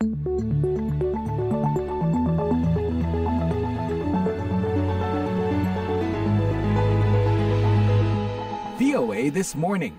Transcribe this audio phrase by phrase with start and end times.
[0.00, 0.08] VOA
[9.30, 9.92] This Morning.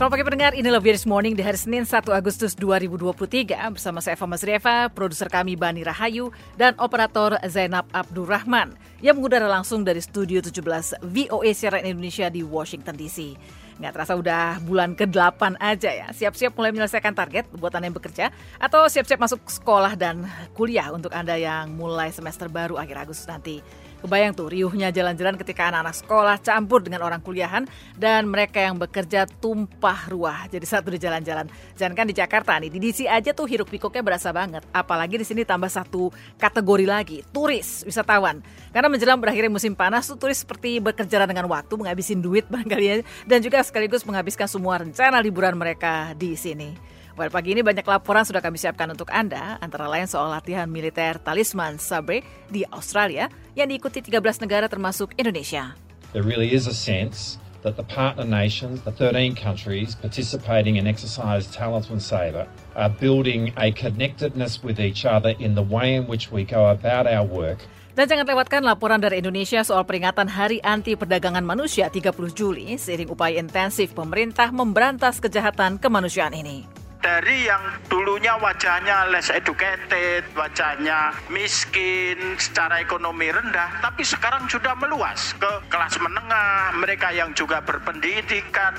[0.00, 4.24] Selamat pagi pendengar, inilah This Morning di hari Senin 1 Agustus 2023 bersama saya Eva
[4.24, 11.04] Masrieva, produser kami Bani Rahayu, dan operator Zainab Abdurrahman yang mengudara langsung dari Studio 17
[11.04, 13.36] VOA Siaran Indonesia di Washington DC.
[13.76, 18.32] Nggak terasa udah bulan ke-8 aja ya, siap-siap mulai menyelesaikan target buat Anda yang bekerja,
[18.56, 20.24] atau siap-siap masuk sekolah dan
[20.56, 23.60] kuliah untuk Anda yang mulai semester baru akhir Agustus nanti.
[24.00, 27.68] Kebayang tuh riuhnya jalan-jalan ketika anak-anak sekolah campur dengan orang kuliahan
[28.00, 31.52] dan mereka yang bekerja tumpah ruah jadi satu di jalan-jalan.
[31.76, 34.64] Jangan kan di Jakarta nih, di DC aja tuh hiruk pikuknya berasa banget.
[34.72, 36.08] Apalagi di sini tambah satu
[36.40, 38.40] kategori lagi, turis, wisatawan.
[38.72, 43.38] Karena menjelang berakhirnya musim panas tuh turis seperti bekerja dengan waktu, menghabisin duit barangkali dan
[43.44, 46.99] juga sekaligus menghabiskan semua rencana liburan mereka di sini.
[47.18, 51.18] Pada pagi ini banyak laporan sudah kami siapkan untuk Anda, antara lain soal latihan militer
[51.18, 53.26] Talisman Sabre di Australia
[53.58, 55.74] yang diikuti 13 negara termasuk Indonesia.
[56.14, 61.50] There really is a sense that the partner nations, the 13 countries participating in exercise
[61.50, 66.46] Talisman Sabre, are building a connectedness with each other in the way in which we
[66.46, 71.42] go about our work dan jangan lewatkan laporan dari Indonesia soal peringatan Hari Anti Perdagangan
[71.42, 79.08] Manusia 30 Juli seiring upaya intensif pemerintah memberantas kejahatan kemanusiaan ini dari yang dulunya wajahnya
[79.08, 87.08] less educated, wajahnya miskin, secara ekonomi rendah, tapi sekarang sudah meluas ke kelas menengah, mereka
[87.12, 88.76] yang juga berpendidikan.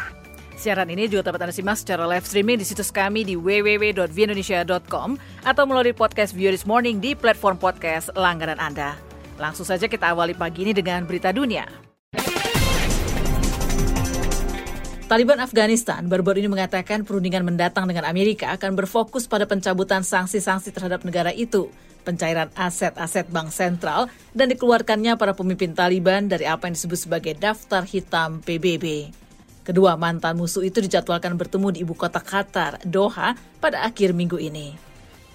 [0.61, 5.63] Siaran ini juga dapat Anda simak secara live streaming di situs kami di www.vindonesia.com atau
[5.65, 8.93] melalui podcast View This Morning di platform podcast langganan Anda.
[9.41, 11.90] Langsung saja kita awali pagi ini dengan berita dunia.
[15.11, 21.03] Taliban Afghanistan baru-baru ini mengatakan perundingan mendatang dengan Amerika akan berfokus pada pencabutan sanksi-sanksi terhadap
[21.03, 21.67] negara itu,
[22.07, 27.83] pencairan aset-aset bank sentral, dan dikeluarkannya para pemimpin Taliban dari apa yang disebut sebagai daftar
[27.83, 29.11] hitam PBB.
[29.67, 34.79] Kedua mantan musuh itu dijadwalkan bertemu di ibu kota Qatar, Doha, pada akhir minggu ini.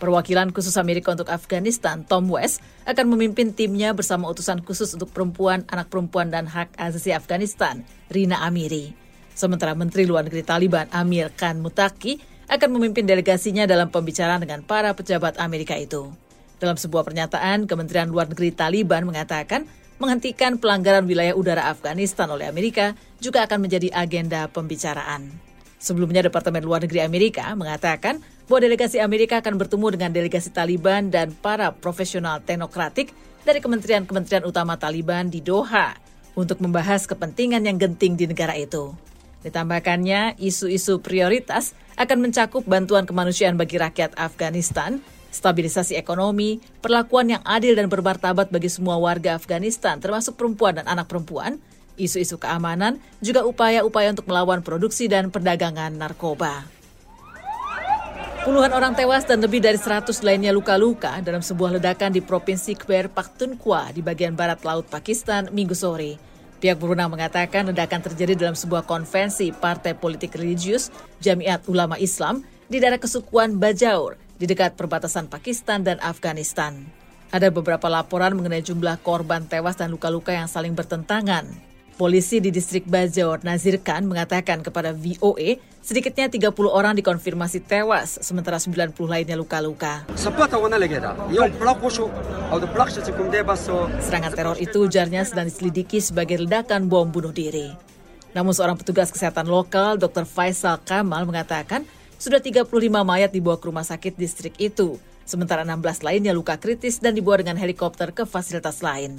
[0.00, 5.68] Perwakilan khusus Amerika untuk Afghanistan, Tom West, akan memimpin timnya bersama utusan khusus untuk perempuan,
[5.68, 9.05] anak perempuan, dan hak asasi Afghanistan, Rina Amiri.
[9.36, 12.16] Sementara Menteri Luar Negeri Taliban Amir Khan Mutaki
[12.48, 16.08] akan memimpin delegasinya dalam pembicaraan dengan para pejabat Amerika itu.
[16.56, 19.68] Dalam sebuah pernyataan, Kementerian Luar Negeri Taliban mengatakan
[20.00, 25.28] menghentikan pelanggaran wilayah udara Afghanistan oleh Amerika juga akan menjadi agenda pembicaraan.
[25.76, 31.36] Sebelumnya, Departemen Luar Negeri Amerika mengatakan bahwa delegasi Amerika akan bertemu dengan delegasi Taliban dan
[31.36, 33.12] para profesional teknokratik
[33.44, 35.92] dari kementerian-kementerian utama Taliban di Doha
[36.32, 38.96] untuk membahas kepentingan yang genting di negara itu.
[39.46, 44.98] Ditambahkannya, isu-isu prioritas akan mencakup bantuan kemanusiaan bagi rakyat Afghanistan,
[45.30, 51.06] stabilisasi ekonomi, perlakuan yang adil dan bermartabat bagi semua warga Afghanistan, termasuk perempuan dan anak
[51.06, 51.62] perempuan,
[51.94, 56.66] isu-isu keamanan, juga upaya-upaya untuk melawan produksi dan perdagangan narkoba.
[58.42, 63.10] Puluhan orang tewas dan lebih dari 100 lainnya luka-luka dalam sebuah ledakan di Provinsi Khyber
[63.10, 66.35] Pakhtunkhwa di bagian barat laut Pakistan minggu sore.
[66.56, 70.88] Pihak berwenang mengatakan ledakan terjadi dalam sebuah konvensi partai politik religius
[71.20, 76.80] Jamiat Ulama Islam di daerah kesukuan Bajaur di dekat perbatasan Pakistan dan Afghanistan.
[77.28, 81.44] Ada beberapa laporan mengenai jumlah korban tewas dan luka-luka yang saling bertentangan.
[81.96, 88.60] Polisi di distrik Bajaur Nazir Khan mengatakan kepada VOA sedikitnya 30 orang dikonfirmasi tewas, sementara
[88.60, 90.04] 90 lainnya luka-luka.
[93.96, 97.72] Serangan teror itu ujarnya sedang diselidiki sebagai ledakan bom bunuh diri.
[98.36, 100.28] Namun seorang petugas kesehatan lokal, Dr.
[100.28, 101.88] Faisal Kamal mengatakan
[102.20, 102.68] sudah 35
[103.08, 107.56] mayat dibawa ke rumah sakit distrik itu, sementara 16 lainnya luka kritis dan dibawa dengan
[107.56, 109.16] helikopter ke fasilitas lain.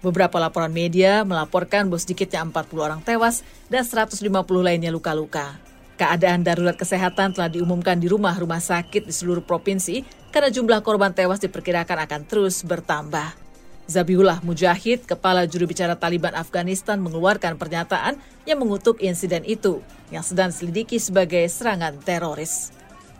[0.00, 4.24] Beberapa laporan media melaporkan bahwa sedikitnya 40 orang tewas dan 150
[4.64, 5.60] lainnya luka-luka.
[6.00, 10.00] Keadaan darurat kesehatan telah diumumkan di rumah-rumah sakit di seluruh provinsi
[10.32, 13.36] karena jumlah korban tewas diperkirakan akan terus bertambah.
[13.84, 18.16] Zabiullah Mujahid, kepala juru bicara Taliban Afghanistan mengeluarkan pernyataan
[18.48, 22.72] yang mengutuk insiden itu yang sedang diselidiki sebagai serangan teroris.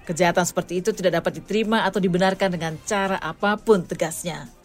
[0.08, 4.59] Kejahatan seperti itu tidak dapat diterima atau dibenarkan dengan cara apa pun tegasnya.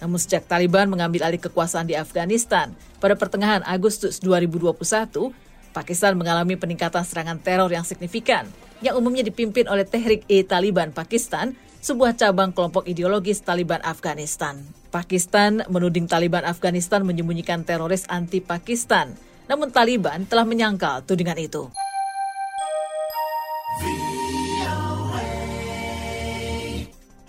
[0.00, 2.72] Namun sejak Taliban mengambil alih kekuasaan di Afghanistan
[3.02, 5.34] pada pertengahan Agustus 2021,
[5.72, 8.44] Pakistan mengalami peningkatan serangan teror yang signifikan
[8.82, 14.58] yang umumnya dipimpin oleh Tehrik-e-Taliban Pakistan, sebuah cabang kelompok ideologis Taliban Afghanistan.
[14.92, 19.16] Pakistan menuding Taliban Afghanistan menyembunyikan teroris anti-Pakistan
[19.50, 21.66] Namun Taliban telah menyangkal tudingan itu.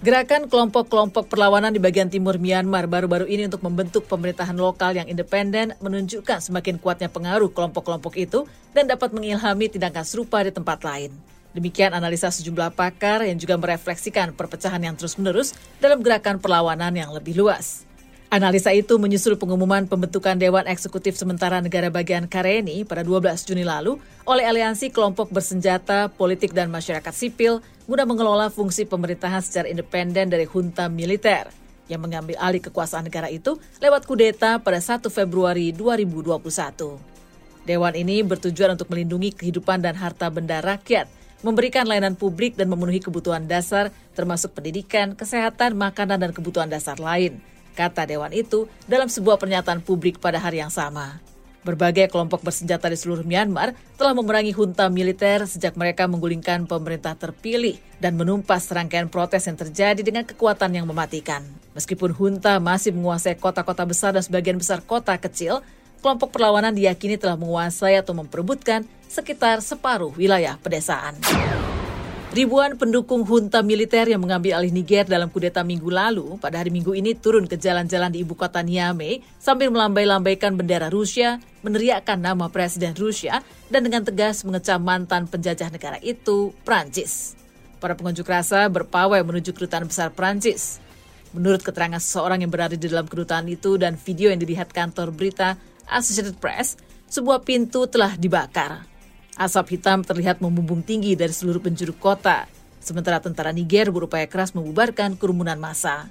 [0.03, 5.79] Gerakan kelompok-kelompok perlawanan di bagian timur Myanmar baru-baru ini untuk membentuk pemerintahan lokal yang independen
[5.79, 8.43] menunjukkan semakin kuatnya pengaruh kelompok-kelompok itu
[8.75, 11.15] dan dapat mengilhami tindakan serupa di tempat lain.
[11.55, 17.39] Demikian analisa sejumlah pakar yang juga merefleksikan perpecahan yang terus-menerus dalam gerakan perlawanan yang lebih
[17.39, 17.87] luas.
[18.33, 24.01] Analisa itu menyusul pengumuman pembentukan Dewan Eksekutif Sementara Negara Bagian Kareni pada 12 Juni lalu
[24.25, 30.49] oleh Aliansi Kelompok Bersenjata, Politik dan Masyarakat Sipil guna mengelola fungsi pemerintahan secara independen dari
[30.49, 31.53] junta militer
[31.85, 37.69] yang mengambil alih kekuasaan negara itu lewat kudeta pada 1 Februari 2021.
[37.69, 41.05] Dewan ini bertujuan untuk melindungi kehidupan dan harta benda rakyat,
[41.45, 47.37] memberikan layanan publik dan memenuhi kebutuhan dasar termasuk pendidikan, kesehatan, makanan, dan kebutuhan dasar lain–
[47.73, 51.19] kata Dewan itu dalam sebuah pernyataan publik pada hari yang sama.
[51.63, 57.79] Berbagai kelompok bersenjata di seluruh Myanmar telah memerangi junta militer sejak mereka menggulingkan pemerintah terpilih
[58.03, 61.39] dan menumpas rangkaian protes yang terjadi dengan kekuatan yang mematikan.
[61.71, 65.63] Meskipun junta masih menguasai kota-kota besar dan sebagian besar kota kecil,
[66.03, 71.15] kelompok perlawanan diyakini telah menguasai atau memperebutkan sekitar separuh wilayah pedesaan.
[72.33, 76.97] Ribuan pendukung junta militer yang mengambil alih Niger dalam kudeta minggu lalu pada hari minggu
[76.97, 82.97] ini turun ke jalan-jalan di ibu kota Niamey sambil melambai-lambaikan bendera Rusia, meneriakkan nama Presiden
[82.97, 87.37] Rusia, dan dengan tegas mengecam mantan penjajah negara itu, Prancis.
[87.77, 90.81] Para pengunjuk rasa berpawai menuju kedutaan besar Prancis.
[91.37, 95.53] Menurut keterangan seseorang yang berada di dalam kedutaan itu dan video yang dilihat kantor berita
[95.85, 96.81] Associated Press,
[97.13, 98.92] sebuah pintu telah dibakar.
[99.33, 102.45] Asap hitam terlihat membumbung tinggi dari seluruh penjuru kota,
[102.77, 106.05] sementara tentara Niger berupaya keras membubarkan kerumunan massa.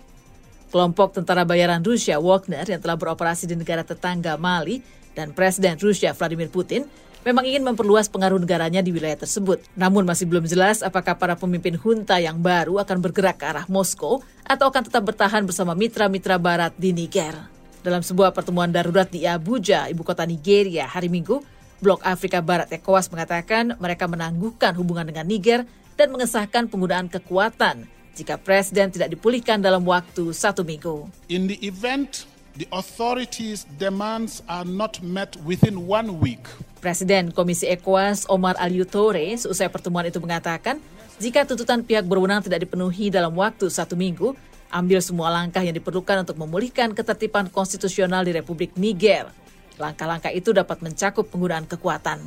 [0.75, 4.83] Kelompok tentara bayaran Rusia Wagner yang telah beroperasi di negara tetangga Mali
[5.15, 6.89] dan Presiden Rusia Vladimir Putin
[7.23, 9.63] memang ingin memperluas pengaruh negaranya di wilayah tersebut.
[9.79, 14.25] Namun masih belum jelas apakah para pemimpin junta yang baru akan bergerak ke arah Moskow
[14.43, 17.39] atau akan tetap bertahan bersama mitra-mitra barat di Niger.
[17.87, 21.43] Dalam sebuah pertemuan darurat di Abuja, ibu kota Nigeria, hari Minggu,
[21.83, 25.67] Blok Afrika Barat ECOWAS mengatakan mereka menangguhkan hubungan dengan Niger
[25.99, 31.11] dan mengesahkan penggunaan kekuatan jika presiden tidak dipulihkan dalam waktu satu minggu.
[31.27, 36.47] In the event the authorities' demands are not met within one week.
[36.79, 40.79] Presiden Komisi ECOWAS Omar Aliutore seusai pertemuan itu mengatakan
[41.19, 44.39] jika tuntutan pihak berwenang tidak dipenuhi dalam waktu satu minggu,
[44.71, 49.42] ambil semua langkah yang diperlukan untuk memulihkan ketertiban konstitusional di Republik Niger.
[49.81, 52.21] Langkah-langkah itu dapat mencakup penggunaan kekuatan.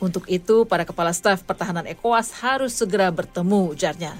[0.00, 4.14] Untuk itu, para kepala staf pertahanan ECOWAS harus segera bertemu, ujarnya.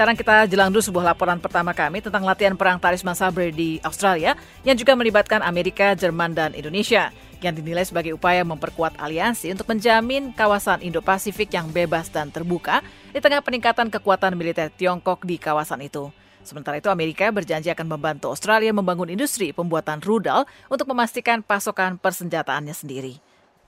[0.00, 4.32] Sekarang kita jelang dulu sebuah laporan pertama kami tentang latihan perang Talisman Sabre di Australia
[4.64, 7.12] yang juga melibatkan Amerika, Jerman, dan Indonesia
[7.44, 12.80] yang dinilai sebagai upaya memperkuat aliansi untuk menjamin kawasan Indo-Pasifik yang bebas dan terbuka
[13.12, 16.08] di tengah peningkatan kekuatan militer Tiongkok di kawasan itu.
[16.40, 22.72] Sementara itu Amerika berjanji akan membantu Australia membangun industri pembuatan rudal untuk memastikan pasokan persenjataannya
[22.72, 23.20] sendiri.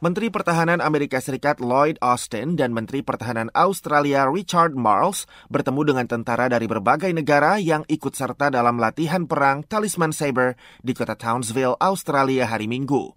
[0.02, 6.50] Menteri Pertahanan Amerika Serikat Lloyd Austin dan Menteri Pertahanan Australia Richard Marles bertemu dengan tentara
[6.50, 12.50] dari berbagai negara yang ikut serta dalam latihan perang Talisman Sabre di kota Townsville, Australia
[12.50, 13.14] hari Minggu.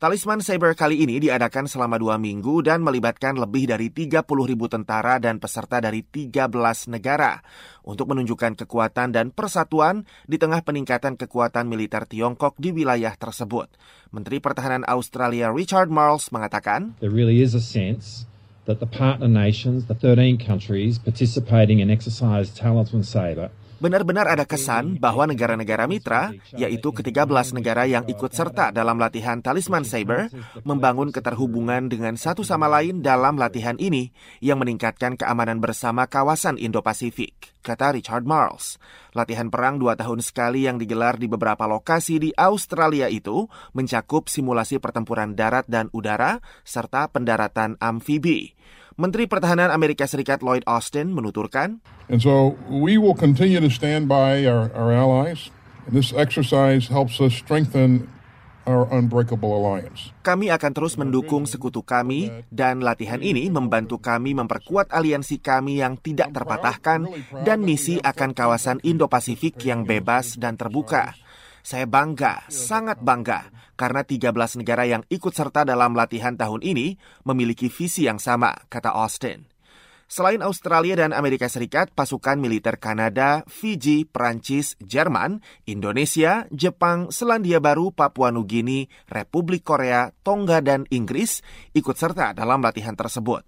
[0.00, 5.20] Talisman Saber kali ini diadakan selama dua minggu dan melibatkan lebih dari 30 ribu tentara
[5.20, 6.48] dan peserta dari 13
[6.88, 7.44] negara
[7.84, 13.68] untuk menunjukkan kekuatan dan persatuan di tengah peningkatan kekuatan militer Tiongkok di wilayah tersebut.
[14.08, 18.24] Menteri Pertahanan Australia Richard Marles mengatakan, There really is a sense
[18.64, 25.00] that the partner nations, the 13 countries participating in exercise Talisman Sabre, benar-benar ada kesan
[25.00, 30.28] bahwa negara-negara mitra, yaitu ke-13 negara yang ikut serta dalam latihan Talisman Saber,
[30.62, 34.12] membangun keterhubungan dengan satu sama lain dalam latihan ini
[34.44, 38.76] yang meningkatkan keamanan bersama kawasan Indo-Pasifik, kata Richard Marles.
[39.16, 44.78] Latihan perang dua tahun sekali yang digelar di beberapa lokasi di Australia itu mencakup simulasi
[44.78, 48.54] pertempuran darat dan udara serta pendaratan amfibi.
[49.00, 51.80] Menteri Pertahanan Amerika Serikat Lloyd Austin menuturkan,
[52.12, 55.48] And so we will continue to stand by our, our allies.
[55.88, 58.12] And this exercise helps us strengthen
[58.68, 60.12] our unbreakable alliance.
[60.20, 65.96] Kami akan terus mendukung sekutu kami dan latihan ini membantu kami memperkuat aliansi kami yang
[65.96, 67.08] tidak terpatahkan
[67.40, 71.16] dan misi akan kawasan Indo-Pasifik yang bebas dan terbuka.
[71.60, 76.96] Saya bangga, sangat bangga, karena 13 negara yang ikut serta dalam latihan tahun ini
[77.28, 79.50] memiliki visi yang sama, kata Austin.
[80.10, 85.38] Selain Australia dan Amerika Serikat, pasukan militer Kanada, Fiji, Perancis, Jerman,
[85.70, 91.46] Indonesia, Jepang, Selandia Baru, Papua Nugini, Republik Korea, Tonga, dan Inggris
[91.78, 93.46] ikut serta dalam latihan tersebut.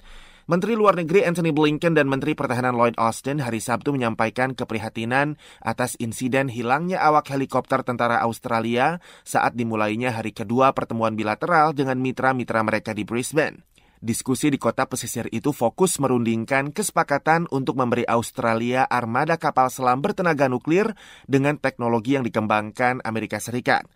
[0.50, 5.94] Menteri Luar Negeri Anthony Blinken dan Menteri Pertahanan Lloyd Austin hari Sabtu menyampaikan keprihatinan atas
[6.02, 12.90] insiden hilangnya awak helikopter tentara Australia saat dimulainya hari kedua pertemuan bilateral dengan mitra-mitra mereka
[12.90, 13.71] di Brisbane.
[14.02, 20.50] Diskusi di kota pesisir itu fokus merundingkan kesepakatan untuk memberi Australia armada kapal selam bertenaga
[20.50, 20.90] nuklir
[21.30, 23.86] dengan teknologi yang dikembangkan Amerika Serikat.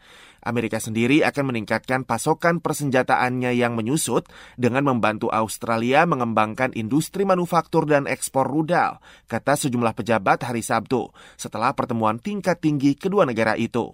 [0.47, 8.07] Amerika sendiri akan meningkatkan pasokan persenjataannya yang menyusut dengan membantu Australia mengembangkan industri manufaktur dan
[8.07, 13.91] ekspor rudal, kata sejumlah pejabat hari Sabtu setelah pertemuan tingkat tinggi kedua negara itu.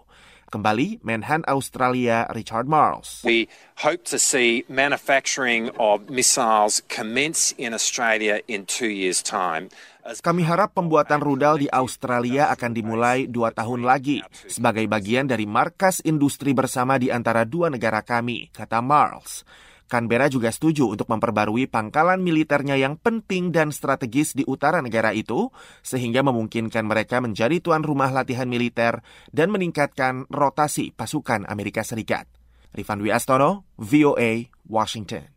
[0.52, 3.24] Kembali Menhan Australia Richard Marles.
[3.24, 3.48] We
[3.80, 9.72] hope to see manufacturing of missiles commence in Australia in two years' time.
[10.04, 16.04] Kami harap pembuatan rudal di Australia akan dimulai dua tahun lagi sebagai bagian dari markas
[16.04, 19.48] industri bersama di antara dua negara kami, kata Marles.
[19.92, 25.52] Canberra juga setuju untuk memperbarui pangkalan militernya yang penting dan strategis di utara negara itu,
[25.84, 29.04] sehingga memungkinkan mereka menjadi tuan rumah latihan militer
[29.36, 32.24] dan meningkatkan rotasi pasukan Amerika Serikat.
[32.72, 33.04] Rifan
[33.76, 35.31] VOA, Washington.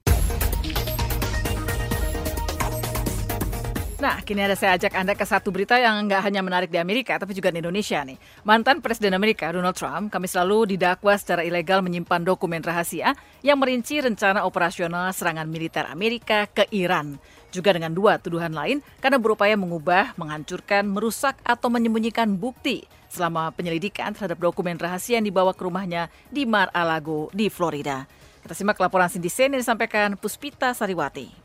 [3.96, 7.16] Nah, kini ada saya ajak Anda ke satu berita yang nggak hanya menarik di Amerika,
[7.16, 8.20] tapi juga di Indonesia nih.
[8.44, 14.04] Mantan Presiden Amerika, Donald Trump, kami selalu didakwa secara ilegal menyimpan dokumen rahasia yang merinci
[14.04, 17.16] rencana operasional serangan militer Amerika ke Iran.
[17.56, 24.12] Juga dengan dua tuduhan lain karena berupaya mengubah, menghancurkan, merusak, atau menyembunyikan bukti selama penyelidikan
[24.12, 28.04] terhadap dokumen rahasia yang dibawa ke rumahnya di Mar-a-Lago di Florida.
[28.44, 31.45] Kita simak laporan Cindy Sen yang disampaikan Puspita Sariwati.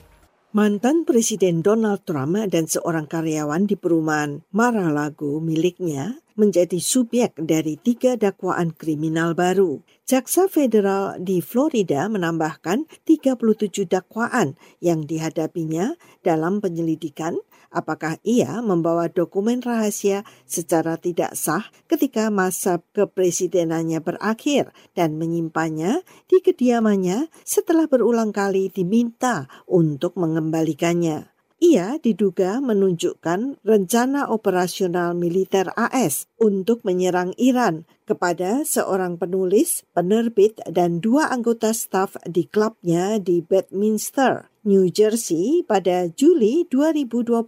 [0.51, 8.19] Mantan Presiden Donald Trump dan seorang karyawan di perumahan Mar-a-Lago miliknya menjadi subjek dari tiga
[8.19, 9.79] dakwaan kriminal baru.
[10.11, 15.95] Jaksa federal di Florida menambahkan 37 dakwaan yang dihadapinya
[16.27, 17.39] dalam penyelidikan
[17.71, 26.43] apakah ia membawa dokumen rahasia secara tidak sah ketika masa kepresidenannya berakhir dan menyimpannya di
[26.43, 31.31] kediamannya setelah berulang kali diminta untuk mengembalikannya.
[31.61, 40.99] Ia diduga menunjukkan rencana operasional militer AS untuk menyerang Iran kepada seorang penulis, penerbit, dan
[40.99, 47.41] dua anggota staf di klubnya di Bedminster, New Jersey pada Juli 2021.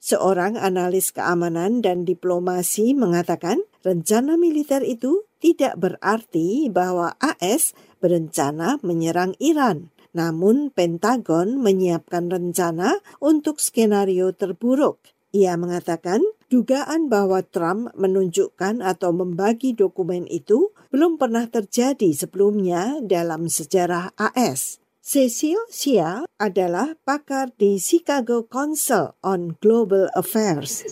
[0.00, 9.36] Seorang analis keamanan dan diplomasi mengatakan rencana militer itu tidak berarti bahwa AS berencana menyerang
[9.44, 9.92] Iran.
[10.16, 14.96] Namun Pentagon menyiapkan rencana untuk skenario terburuk.
[15.36, 23.52] Ia mengatakan dugaan bahwa Trump menunjukkan atau membagi dokumen itu belum pernah terjadi sebelumnya dalam
[23.52, 24.85] sejarah AS.
[25.06, 30.82] Cecil Xia adalah pakar di Chicago Council on Global Affairs.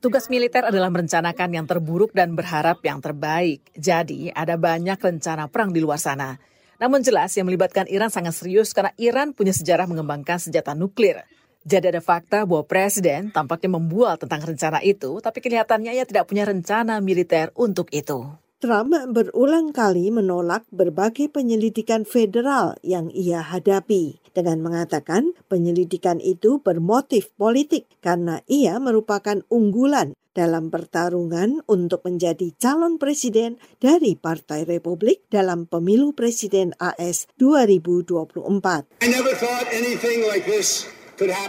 [0.00, 3.60] Tugas militer adalah merencanakan yang terburuk dan berharap yang terbaik.
[3.76, 6.40] Jadi, ada banyak rencana perang di luar sana.
[6.80, 11.20] Namun jelas yang melibatkan Iran sangat serius karena Iran punya sejarah mengembangkan senjata nuklir.
[11.68, 16.48] Jadi ada fakta bahwa Presiden tampaknya membual tentang rencana itu, tapi kelihatannya ia tidak punya
[16.48, 18.24] rencana militer untuk itu.
[18.64, 27.28] Trump berulang kali menolak berbagai penyelidikan federal yang ia hadapi dengan mengatakan penyelidikan itu bermotif
[27.36, 35.68] politik karena ia merupakan unggulan dalam pertarungan untuk menjadi calon presiden dari Partai Republik dalam
[35.68, 38.96] pemilu presiden AS 2024.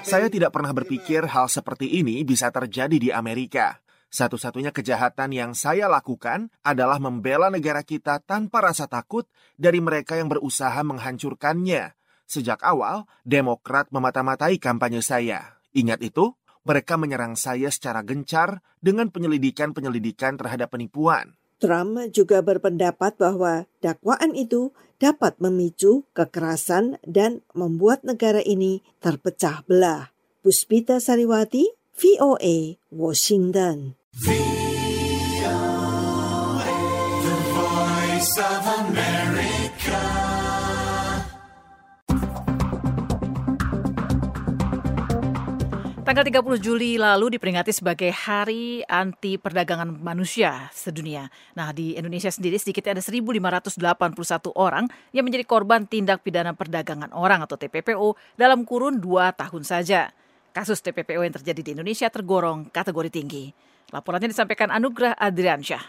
[0.03, 3.84] Saya tidak pernah berpikir hal seperti ini bisa terjadi di Amerika.
[4.15, 9.27] Satu-satunya kejahatan yang saya lakukan adalah membela negara kita tanpa rasa takut
[9.59, 11.91] dari mereka yang berusaha menghancurkannya.
[12.23, 15.59] Sejak awal, Demokrat memata-matai kampanye saya.
[15.75, 16.31] Ingat itu,
[16.63, 21.35] mereka menyerang saya secara gencar dengan penyelidikan-penyelidikan terhadap penipuan.
[21.59, 30.15] Trump juga berpendapat bahwa dakwaan itu dapat memicu kekerasan dan membuat negara ini terpecah belah.
[30.39, 31.67] Puspita Sariwati,
[31.99, 34.04] VOA, Washington.
[34.15, 34.31] Tanggal
[46.23, 46.31] 30
[46.63, 51.27] Juli lalu diperingati sebagai Hari Anti Perdagangan Manusia sedunia.
[51.59, 53.19] Nah, di Indonesia sendiri sedikitnya ada 1.581
[54.55, 60.15] orang yang menjadi korban tindak pidana perdagangan orang atau TPPO dalam kurun 2 tahun saja.
[60.55, 63.74] Kasus TPPO yang terjadi di Indonesia tergolong kategori tinggi.
[63.93, 65.83] Laporannya disampaikan Anugrah Adriansyah.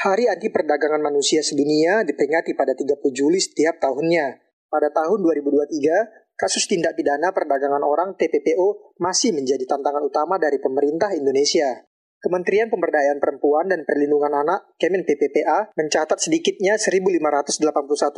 [0.00, 4.40] Hari Anti Perdagangan Manusia Sedunia diperingati pada 30 Juli setiap tahunnya.
[4.72, 11.12] Pada tahun 2023, kasus tindak pidana perdagangan orang TPPO masih menjadi tantangan utama dari pemerintah
[11.12, 11.84] Indonesia.
[12.20, 17.20] Kementerian Pemberdayaan Perempuan dan Perlindungan Anak, Kemen PPPA, mencatat sedikitnya 1.581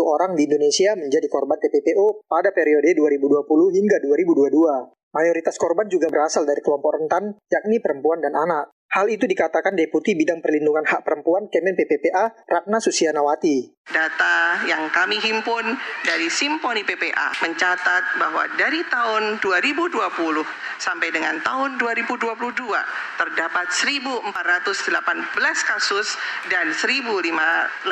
[0.02, 3.46] orang di Indonesia menjadi korban TPPO pada periode 2020
[3.78, 5.14] hingga 2022.
[5.14, 8.74] Mayoritas korban juga berasal dari kelompok rentan, yakni perempuan dan anak.
[8.92, 13.88] Hal itu dikatakan Deputi Bidang Perlindungan Hak Perempuan Kemen PPPA Ratna Susianawati.
[13.88, 15.64] Data yang kami himpun
[16.04, 19.96] dari Simponi PPA mencatat bahwa dari tahun 2020
[20.76, 22.36] sampai dengan tahun 2022
[23.16, 24.28] terdapat 1.418
[25.72, 26.20] kasus
[26.52, 27.88] dan 1.581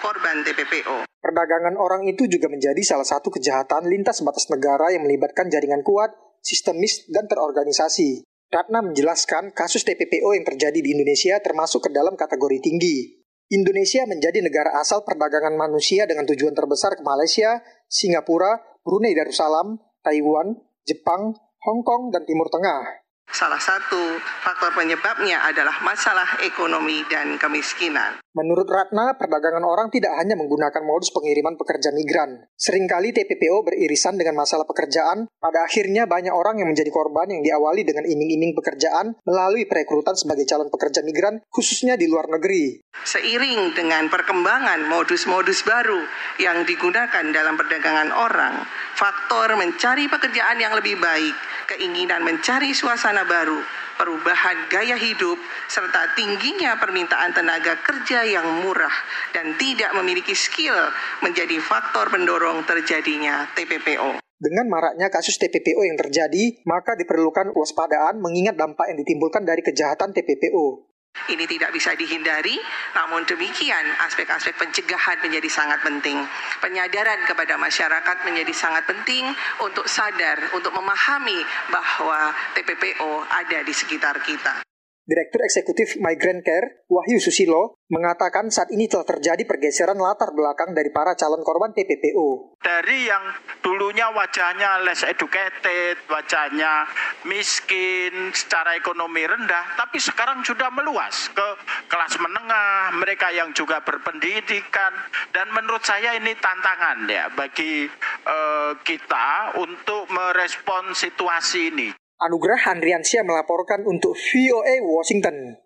[0.00, 1.04] korban TPPO.
[1.20, 6.16] Perdagangan orang itu juga menjadi salah satu kejahatan lintas batas negara yang melibatkan jaringan kuat,
[6.40, 8.24] sistemis, dan terorganisasi.
[8.50, 13.22] Ratna menjelaskan kasus TPPO yang terjadi di Indonesia termasuk ke dalam kategori tinggi.
[13.46, 20.58] Indonesia menjadi negara asal perdagangan manusia dengan tujuan terbesar ke Malaysia, Singapura, Brunei Darussalam, Taiwan,
[20.82, 21.30] Jepang,
[21.62, 22.99] Hong Kong, dan Timur Tengah.
[23.30, 28.18] Salah satu faktor penyebabnya adalah masalah ekonomi dan kemiskinan.
[28.34, 32.42] Menurut Ratna, perdagangan orang tidak hanya menggunakan modus pengiriman pekerja migran.
[32.58, 37.86] Seringkali TPPO beririsan dengan masalah pekerjaan, pada akhirnya banyak orang yang menjadi korban yang diawali
[37.86, 42.82] dengan iming-iming pekerjaan melalui perekrutan sebagai calon pekerja migran, khususnya di luar negeri.
[43.02, 46.02] Seiring dengan perkembangan modus-modus baru
[46.42, 48.62] yang digunakan dalam perdagangan orang,
[48.98, 51.34] faktor mencari pekerjaan yang lebih baik
[51.70, 53.60] keinginan mencari suasana baru,
[54.00, 55.36] perubahan gaya hidup,
[55.68, 58.92] serta tingginya permintaan tenaga kerja yang murah
[59.36, 60.76] dan tidak memiliki skill
[61.20, 64.20] menjadi faktor pendorong terjadinya TPPO.
[64.40, 70.16] Dengan maraknya kasus TPPO yang terjadi, maka diperlukan waspadaan mengingat dampak yang ditimbulkan dari kejahatan
[70.16, 70.89] TPPO.
[71.30, 72.58] Ini tidak bisa dihindari,
[72.98, 76.26] namun demikian aspek-aspek pencegahan menjadi sangat penting.
[76.58, 79.30] Penyadaran kepada masyarakat menjadi sangat penting
[79.62, 81.38] untuk sadar, untuk memahami
[81.70, 84.69] bahwa TPPO ada di sekitar kita.
[85.10, 90.94] Direktur Eksekutif Migrant Care, Wahyu Susilo, mengatakan saat ini telah terjadi pergeseran latar belakang dari
[90.94, 92.54] para calon korban TPPO.
[92.62, 93.24] Dari yang
[93.58, 96.86] dulunya wajahnya less educated, wajahnya
[97.26, 101.48] miskin, secara ekonomi rendah, tapi sekarang sudah meluas ke
[101.90, 104.94] kelas menengah, mereka yang juga berpendidikan,
[105.34, 107.90] dan menurut saya ini tantangan ya bagi
[108.30, 111.99] uh, kita untuk merespon situasi ini.
[112.20, 115.56] Anugerah Andriansyah melaporkan untuk VOA Washington.